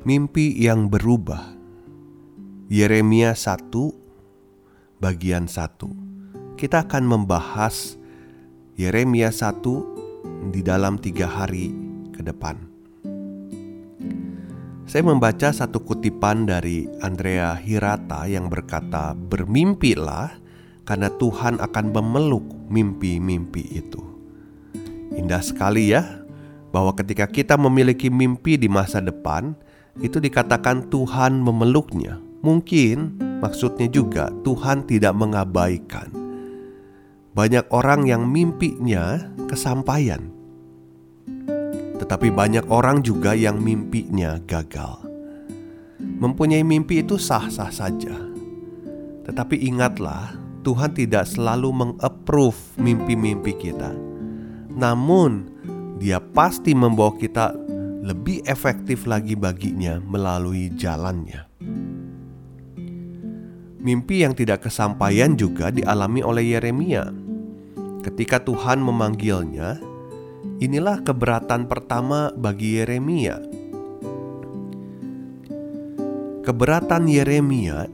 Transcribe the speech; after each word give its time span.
Mimpi 0.00 0.56
yang 0.56 0.88
berubah. 0.88 1.60
Yeremia 2.72 3.36
1 3.36 3.68
bagian 4.96 5.44
1 5.44 6.56
Kita 6.56 6.88
akan 6.88 7.04
membahas 7.04 8.00
Yeremia 8.80 9.28
1 9.28 10.56
di 10.56 10.64
dalam 10.64 10.96
tiga 10.96 11.28
hari 11.28 11.76
ke 12.16 12.24
depan. 12.24 12.56
Saya 14.88 15.04
membaca 15.04 15.52
satu 15.52 15.84
kutipan 15.84 16.48
dari 16.48 16.88
Andrea 17.04 17.52
Hirata 17.60 18.24
yang 18.24 18.48
berkata 18.48 19.12
Bermimpilah 19.12 20.32
karena 20.88 21.12
Tuhan 21.12 21.60
akan 21.60 21.92
memeluk 21.92 22.48
mimpi-mimpi 22.72 23.76
itu. 23.76 24.00
Indah 25.12 25.44
sekali 25.44 25.92
ya 25.92 26.24
bahwa 26.72 26.96
ketika 26.96 27.28
kita 27.28 27.60
memiliki 27.60 28.08
mimpi 28.08 28.56
di 28.56 28.72
masa 28.72 29.04
depan, 29.04 29.68
itu 29.98 30.22
dikatakan 30.22 30.86
Tuhan 30.86 31.42
memeluknya. 31.42 32.22
Mungkin 32.46 33.18
maksudnya 33.42 33.90
juga 33.90 34.30
Tuhan 34.46 34.86
tidak 34.86 35.12
mengabaikan. 35.18 36.08
Banyak 37.34 37.68
orang 37.74 38.06
yang 38.06 38.26
mimpinya 38.26 39.18
kesampaian, 39.46 40.30
tetapi 41.98 42.30
banyak 42.30 42.66
orang 42.70 43.06
juga 43.06 43.38
yang 43.38 43.58
mimpinya 43.62 44.38
gagal. 44.46 45.06
Mempunyai 46.00 46.66
mimpi 46.66 47.04
itu 47.04 47.20
sah-sah 47.20 47.70
saja, 47.70 48.16
tetapi 49.30 49.62
ingatlah, 49.62 50.34
Tuhan 50.66 50.90
tidak 50.92 51.28
selalu 51.28 51.70
mengapprove 51.70 52.58
mimpi-mimpi 52.80 53.52
kita. 53.56 53.94
Namun, 54.74 55.48
Dia 56.00 56.16
pasti 56.16 56.72
membawa 56.72 57.12
kita 57.12 57.52
lebih 58.00 58.40
efektif 58.48 59.04
lagi 59.04 59.36
baginya 59.36 60.00
melalui 60.00 60.72
jalannya. 60.72 61.44
Mimpi 63.80 64.24
yang 64.24 64.36
tidak 64.36 64.68
kesampaian 64.68 65.36
juga 65.36 65.72
dialami 65.72 66.20
oleh 66.20 66.56
Yeremia. 66.56 67.12
Ketika 68.00 68.40
Tuhan 68.40 68.80
memanggilnya, 68.80 69.80
inilah 70.60 71.00
keberatan 71.04 71.68
pertama 71.68 72.32
bagi 72.36 72.80
Yeremia. 72.80 73.40
Keberatan 76.44 77.04
Yeremia, 77.08 77.88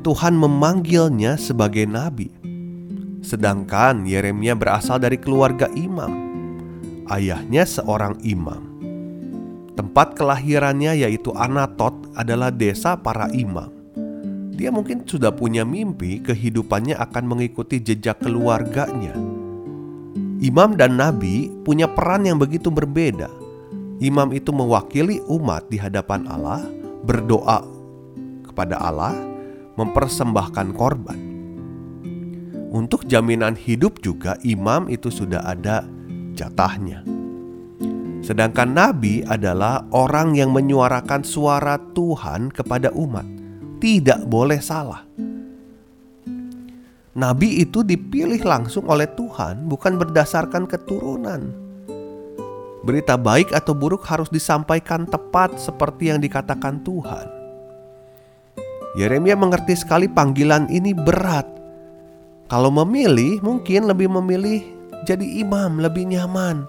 Tuhan 0.00 0.36
memanggilnya 0.36 1.36
sebagai 1.36 1.84
nabi. 1.84 2.32
Sedangkan 3.20 4.08
Yeremia 4.08 4.56
berasal 4.56 5.00
dari 5.00 5.20
keluarga 5.20 5.68
imam. 5.76 6.12
Ayahnya 7.08 7.68
seorang 7.68 8.20
imam. 8.24 8.65
Tempat 9.76 10.16
kelahirannya 10.16 11.04
yaitu 11.04 11.36
Anatot 11.36 11.92
adalah 12.16 12.48
desa 12.48 12.96
para 12.96 13.28
imam. 13.36 13.68
Dia 14.56 14.72
mungkin 14.72 15.04
sudah 15.04 15.36
punya 15.36 15.68
mimpi 15.68 16.24
kehidupannya 16.24 16.96
akan 16.96 17.24
mengikuti 17.28 17.76
jejak 17.76 18.24
keluarganya. 18.24 19.12
Imam 20.40 20.80
dan 20.80 20.96
nabi 20.96 21.52
punya 21.60 21.84
peran 21.92 22.24
yang 22.24 22.40
begitu 22.40 22.72
berbeda. 22.72 23.28
Imam 24.00 24.32
itu 24.32 24.52
mewakili 24.56 25.20
umat 25.28 25.68
di 25.68 25.76
hadapan 25.76 26.24
Allah, 26.24 26.64
berdoa 27.04 27.60
kepada 28.48 28.80
Allah, 28.80 29.12
mempersembahkan 29.76 30.72
korban. 30.72 31.20
Untuk 32.72 33.04
jaminan 33.04 33.56
hidup 33.56 34.00
juga 34.00 34.40
imam 34.40 34.88
itu 34.88 35.12
sudah 35.12 35.44
ada 35.44 35.84
jatahnya. 36.32 37.15
Sedangkan 38.26 38.74
nabi 38.74 39.22
adalah 39.22 39.86
orang 39.94 40.34
yang 40.34 40.50
menyuarakan 40.50 41.22
suara 41.22 41.78
Tuhan 41.94 42.50
kepada 42.50 42.90
umat. 42.90 43.22
Tidak 43.78 44.26
boleh 44.26 44.58
salah. 44.58 45.06
Nabi 47.14 47.62
itu 47.62 47.86
dipilih 47.86 48.42
langsung 48.42 48.90
oleh 48.90 49.06
Tuhan, 49.14 49.70
bukan 49.70 49.94
berdasarkan 49.94 50.66
keturunan. 50.66 51.54
Berita 52.82 53.14
baik 53.14 53.54
atau 53.54 53.78
buruk 53.78 54.02
harus 54.10 54.26
disampaikan 54.26 55.06
tepat 55.06 55.54
seperti 55.62 56.10
yang 56.10 56.18
dikatakan 56.18 56.82
Tuhan. 56.82 57.30
Yeremia 58.98 59.38
mengerti 59.38 59.78
sekali 59.78 60.10
panggilan 60.10 60.66
ini 60.66 60.90
berat. 60.98 61.46
Kalau 62.50 62.74
memilih, 62.74 63.38
mungkin 63.38 63.86
lebih 63.86 64.10
memilih 64.10 64.66
jadi 65.06 65.24
imam, 65.46 65.78
lebih 65.78 66.10
nyaman 66.10 66.66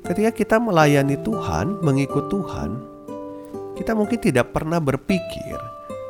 Ketika 0.00 0.32
kita 0.32 0.56
melayani 0.56 1.20
Tuhan, 1.20 1.84
mengikut 1.84 2.32
Tuhan, 2.32 2.80
kita 3.76 3.92
mungkin 3.92 4.16
tidak 4.16 4.56
pernah 4.56 4.80
berpikir 4.80 5.60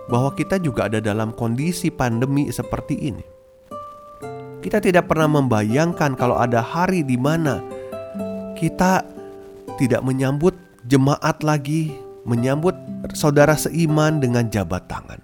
bahwa 0.07 0.31
kita 0.35 0.63
juga 0.63 0.87
ada 0.87 1.03
dalam 1.03 1.35
kondisi 1.35 1.91
pandemi 1.91 2.47
seperti 2.55 2.95
ini. 2.99 3.25
Kita 4.63 4.79
tidak 4.79 5.11
pernah 5.11 5.41
membayangkan 5.41 6.15
kalau 6.15 6.39
ada 6.39 6.63
hari 6.63 7.03
di 7.03 7.19
mana 7.19 7.59
kita 8.55 9.03
tidak 9.75 10.07
menyambut 10.07 10.55
jemaat 10.87 11.43
lagi, 11.43 11.91
menyambut 12.23 12.77
saudara 13.11 13.59
seiman 13.59 14.23
dengan 14.23 14.47
jabat 14.55 14.87
tangan. 14.87 15.19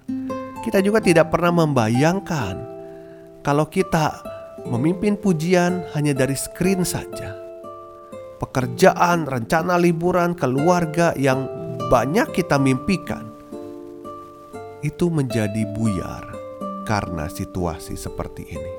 Kita 0.66 0.82
juga 0.82 0.98
tidak 0.98 1.30
pernah 1.30 1.62
membayangkan 1.62 2.54
kalau 3.46 3.70
kita 3.70 4.18
memimpin 4.66 5.14
pujian 5.14 5.86
hanya 5.94 6.10
dari 6.10 6.34
screen 6.34 6.82
saja 6.82 7.45
pekerjaan, 8.36 9.24
rencana 9.24 9.80
liburan, 9.80 10.36
keluarga 10.36 11.16
yang 11.16 11.48
banyak 11.88 12.32
kita 12.36 12.60
mimpikan, 12.60 13.32
itu 14.84 15.08
menjadi 15.08 15.64
buyar 15.72 16.24
karena 16.86 17.26
situasi 17.26 17.98
seperti 17.98 18.42
ini. 18.46 18.74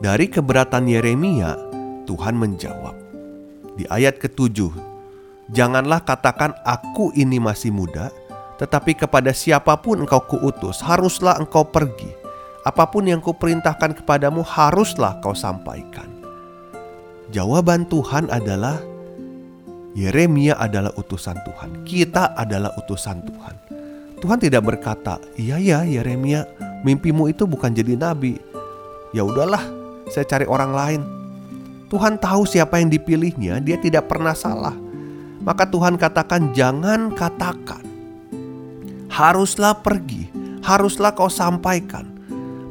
Dari 0.00 0.26
keberatan 0.32 0.88
Yeremia, 0.88 1.56
Tuhan 2.08 2.36
menjawab 2.36 2.96
di 3.76 3.84
ayat 3.88 4.16
ketujuh, 4.18 4.72
"Janganlah 5.52 6.02
katakan 6.04 6.56
aku 6.64 7.12
ini 7.14 7.36
masih 7.36 7.72
muda, 7.72 8.08
tetapi 8.56 8.96
kepada 8.96 9.32
siapa 9.32 9.76
pun 9.78 10.04
engkau 10.04 10.24
kuutus, 10.24 10.80
haruslah 10.84 11.36
engkau 11.36 11.68
pergi. 11.68 12.12
Apa 12.64 12.88
pun 12.88 13.08
yang 13.08 13.24
kuperintahkan 13.24 14.02
kepadamu, 14.02 14.40
haruslah 14.44 15.20
kau 15.20 15.36
sampaikan." 15.36 16.09
Jawaban 17.30 17.86
Tuhan 17.86 18.26
adalah 18.26 18.82
Yeremia 19.94 20.58
adalah 20.58 20.90
utusan 20.98 21.38
Tuhan. 21.46 21.86
Kita 21.86 22.34
adalah 22.34 22.74
utusan 22.74 23.22
Tuhan. 23.22 23.54
Tuhan 24.18 24.38
tidak 24.42 24.66
berkata, 24.66 25.22
"Iya 25.38 25.62
ya, 25.62 25.78
Yeremia, 25.86 26.46
mimpimu 26.82 27.30
itu 27.30 27.46
bukan 27.46 27.70
jadi 27.70 27.94
nabi." 27.94 28.34
Ya 29.14 29.22
udahlah, 29.22 29.62
saya 30.10 30.26
cari 30.26 30.46
orang 30.46 30.74
lain. 30.74 31.02
Tuhan 31.86 32.18
tahu 32.18 32.46
siapa 32.50 32.82
yang 32.82 32.90
dipilihnya, 32.90 33.62
dia 33.62 33.78
tidak 33.78 34.10
pernah 34.10 34.34
salah. 34.34 34.74
Maka 35.38 35.70
Tuhan 35.70 35.98
katakan, 36.02 36.50
"Jangan 36.50 37.14
katakan. 37.14 37.82
Haruslah 39.06 39.78
pergi, 39.78 40.30
haruslah 40.66 41.14
kau 41.14 41.30
sampaikan." 41.30 42.10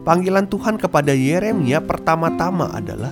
Panggilan 0.04 0.52
Tuhan 0.52 0.76
kepada 0.76 1.16
Yeremia 1.16 1.80
pertama-tama 1.84 2.72
adalah 2.76 3.12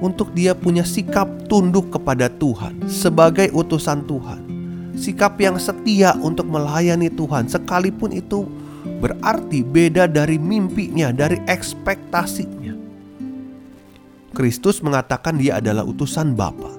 untuk 0.00 0.32
dia 0.32 0.56
punya 0.56 0.82
sikap 0.82 1.28
tunduk 1.46 1.92
kepada 1.92 2.32
Tuhan 2.32 2.88
sebagai 2.88 3.52
utusan 3.52 4.04
Tuhan. 4.08 4.40
Sikap 4.96 5.40
yang 5.40 5.56
setia 5.56 6.16
untuk 6.20 6.48
melayani 6.48 7.08
Tuhan 7.08 7.48
sekalipun 7.48 8.12
itu 8.12 8.44
berarti 9.00 9.64
beda 9.64 10.08
dari 10.08 10.36
mimpinya, 10.36 11.12
dari 11.12 11.40
ekspektasinya. 11.48 12.76
Kristus 14.36 14.80
mengatakan 14.84 15.36
dia 15.40 15.58
adalah 15.60 15.84
utusan 15.84 16.36
Bapa. 16.36 16.76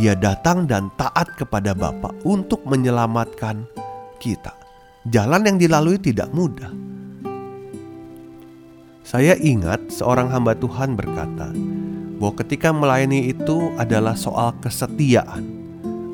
Dia 0.00 0.16
datang 0.16 0.64
dan 0.64 0.88
taat 0.96 1.36
kepada 1.36 1.76
Bapa 1.76 2.16
untuk 2.24 2.64
Saya 9.02 9.36
ingat 9.36 9.92
seorang 9.92 10.32
hamba 10.32 10.56
Tuhan 10.56 10.96
berkata 10.96 11.52
bahwa 12.22 12.38
ketika 12.38 12.70
melayani 12.70 13.34
itu 13.34 13.74
adalah 13.74 14.14
soal 14.14 14.54
kesetiaan, 14.62 15.42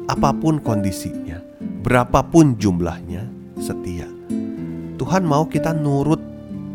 apa 0.09 0.33
pun 0.33 0.57
kondisinya, 0.57 1.37
berapapun 1.85 2.57
jumlahnya, 2.57 3.29
setia. 3.61 4.09
Tuhan 4.97 5.29
mau 5.29 5.45
kita 5.45 5.77
nurut 5.77 6.25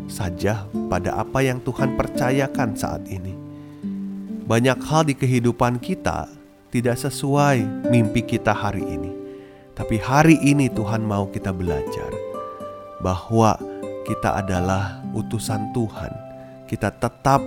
saja 0.06 0.70
pada 0.86 1.18
apa 1.18 1.42
yang 1.42 1.58
Tuhan 1.66 1.98
percayakan 1.98 2.78
saat 2.78 3.10
ini. 3.10 3.34
Banyak 4.46 4.78
hal 4.86 5.02
di 5.10 5.18
kehidupan 5.18 5.82
kita 5.82 6.30
tidak 6.70 6.94
sesuai 6.94 7.90
mimpi 7.90 8.22
kita 8.22 8.54
hari 8.54 8.86
ini, 8.86 9.10
tapi 9.74 9.98
hari 9.98 10.38
ini 10.46 10.70
Tuhan 10.70 11.02
mau 11.02 11.26
kita 11.26 11.50
belajar 11.50 12.14
bahwa 13.02 13.58
kita 14.06 14.46
adalah 14.46 15.02
utusan 15.10 15.74
Tuhan. 15.74 16.22
Kita 16.70 16.94
tetap 16.94 17.42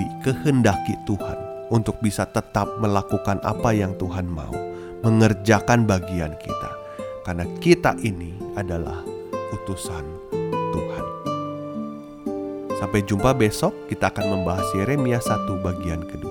dikehendaki 0.00 0.96
Tuhan 1.04 1.68
untuk 1.68 2.00
bisa 2.00 2.24
tetap 2.28 2.68
melakukan 2.80 3.40
apa 3.44 3.76
yang 3.76 3.92
Tuhan 4.00 4.24
mau, 4.24 4.52
mengerjakan 5.04 5.84
bagian 5.84 6.32
kita. 6.40 6.70
Karena 7.24 7.44
kita 7.60 7.96
ini 8.04 8.36
adalah 8.56 9.00
utusan 9.60 10.04
Tuhan. 10.72 11.06
Sampai 12.80 13.04
jumpa 13.04 13.32
besok, 13.36 13.72
kita 13.88 14.12
akan 14.12 14.40
membahas 14.40 14.66
Yeremia 14.76 15.20
1 15.20 15.60
bagian 15.60 16.04
kedua. 16.04 16.23